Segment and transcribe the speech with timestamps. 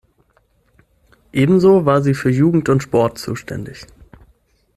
[1.31, 3.85] Ebenso war sie für Jugend und Sport zuständig.